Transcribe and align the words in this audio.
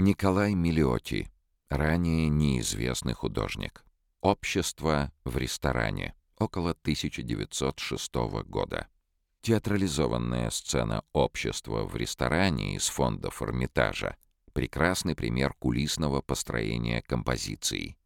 Николай 0.00 0.54
Миллиоти, 0.54 1.28
ранее 1.70 2.28
неизвестный 2.28 3.14
художник. 3.14 3.84
Общество 4.20 5.10
в 5.24 5.36
ресторане. 5.36 6.14
Около 6.38 6.70
1906 6.70 8.14
года. 8.46 8.86
Театрализованная 9.40 10.50
сцена 10.50 11.02
общества 11.12 11.82
в 11.84 11.96
ресторане 11.96 12.76
из 12.76 12.86
фондов 12.86 13.42
Эрмитажа— 13.42 14.16
прекрасный 14.52 15.16
пример 15.16 15.52
кулисного 15.54 16.20
построения 16.20 17.02
композиции. 17.02 17.96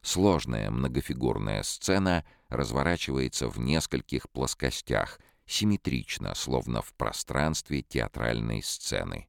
Сложная 0.00 0.70
многофигурная 0.70 1.62
сцена 1.62 2.24
разворачивается 2.48 3.50
в 3.50 3.58
нескольких 3.58 4.30
плоскостях, 4.30 5.20
симметрично, 5.44 6.34
словно 6.34 6.80
в 6.80 6.94
пространстве 6.94 7.82
театральной 7.82 8.62
сцены. 8.62 9.28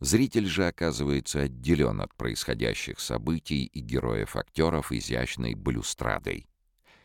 Зритель 0.00 0.46
же 0.46 0.66
оказывается 0.66 1.40
отделен 1.42 2.02
от 2.02 2.14
происходящих 2.14 3.00
событий 3.00 3.64
и 3.64 3.80
героев-актеров 3.80 4.92
изящной 4.92 5.54
балюстрадой. 5.54 6.46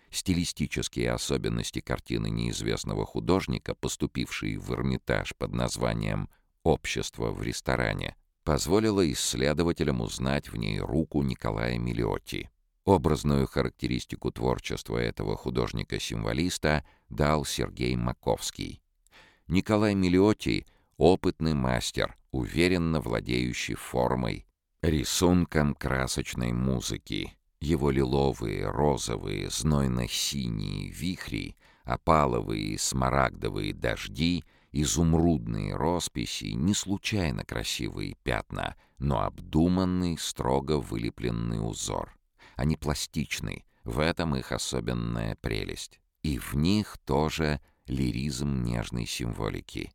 Стилистические 0.09 1.11
особенности 1.11 1.79
картины 1.79 2.29
неизвестного 2.29 3.05
художника, 3.05 3.75
поступившей 3.75 4.57
в 4.57 4.73
Эрмитаж 4.73 5.33
под 5.37 5.53
названием 5.53 6.29
«Общество 6.63 7.31
в 7.31 7.41
ресторане», 7.41 8.17
позволило 8.43 9.09
исследователям 9.09 10.01
узнать 10.01 10.49
в 10.49 10.57
ней 10.57 10.79
руку 10.79 11.21
Николая 11.21 11.77
Миллиотти. 11.77 12.49
Образную 12.83 13.47
характеристику 13.47 14.31
творчества 14.31 14.97
этого 14.97 15.37
художника-символиста 15.37 16.83
дал 17.07 17.45
Сергей 17.45 17.95
Маковский. 17.95 18.81
Николай 19.47 19.95
Миллиотти— 19.95 20.65
опытный 20.97 21.53
мастер, 21.53 22.17
уверенно 22.31 23.01
владеющий 23.01 23.75
формой, 23.75 24.45
рисунком 24.81 25.75
красочной 25.75 26.53
музыки, 26.53 27.37
его 27.59 27.91
лиловые, 27.91 28.69
розовые, 28.69 29.49
знойно-синие 29.49 30.89
вихри, 30.89 31.55
опаловые, 31.83 32.79
смарагдовые 32.79 33.73
дожди, 33.73 34.43
изумрудные 34.71 35.75
росписи— 35.75 36.45
не 36.55 36.73
случайно 36.73 37.45
красивые 37.45 38.15
пятна, 38.23 38.75
но 38.97 39.21
обдуманный, 39.21 40.17
строго 40.17 40.79
вылепленный 40.79 41.59
узор. 41.59 42.17
Они 42.55 42.77
пластичны, 42.77 43.65
в 43.83 43.99
этом 43.99 44.35
их 44.35 44.51
особенная 44.51 45.35
прелесть. 45.41 45.99
И 46.23 46.37
в 46.37 46.53
них 46.53 46.97
тоже 47.05 47.59
лиризм 47.87 48.63
нежной 48.63 49.07
символики, 49.07 49.91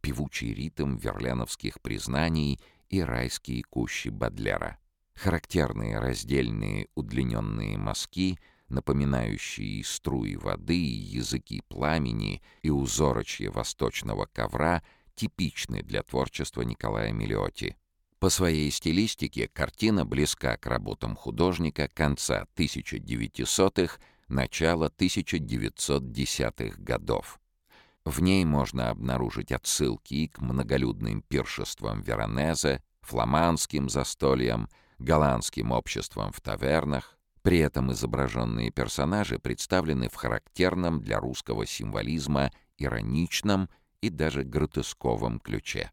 певучий 0.00 0.52
ритм 0.54 0.96
верленовских 0.96 1.80
признаний 1.80 2.60
и 2.88 3.02
райские 3.02 3.62
кущи 3.62 4.08
Бадлера. 4.08 4.78
Характерные 5.14 5.98
раздельные 5.98 6.88
удлиненные 6.94 7.78
мазки, 7.78 8.38
напоминающие 8.68 9.82
струи 9.84 10.36
воды, 10.36 10.74
языки 10.74 11.62
пламени 11.68 12.42
и 12.62 12.70
узорочье 12.70 13.50
восточного 13.50 14.26
ковра, 14.26 14.82
типичны 15.14 15.82
для 15.82 16.02
творчества 16.02 16.62
Николая 16.62 17.12
Миллиоти. 17.12 17.76
По 18.18 18.30
своей 18.30 18.70
стилистике 18.70 19.48
картина 19.48 20.04
близка 20.04 20.56
к 20.56 20.66
работам 20.66 21.16
художника 21.16 21.88
конца 21.88 22.46
1900-х, 22.56 23.98
начала 24.28 24.88
1910-х 24.88 26.82
годов. 26.82 27.38
В 28.06 28.22
ней 28.22 28.44
можно 28.44 28.90
обнаружить 28.90 29.50
отсылки 29.50 30.28
к 30.28 30.38
многолюдным 30.38 31.22
пиршествам 31.22 32.02
Веронезе, 32.02 32.80
фламандским 33.00 33.88
застольям, 33.88 34.68
голландским 34.98 35.72
обществом 35.72 36.30
в 36.30 36.40
тавернах. 36.40 37.18
При 37.42 37.58
этом 37.58 37.90
изображенные 37.90 38.70
персонажи 38.70 39.40
представлены 39.40 40.08
в 40.08 40.14
характерном 40.14 41.00
для 41.00 41.18
русского 41.18 41.66
символизма 41.66 42.52
ироничном 42.78 43.68
и 44.00 44.08
даже 44.08 44.44
гротесковом 44.44 45.40
ключе. 45.40 45.90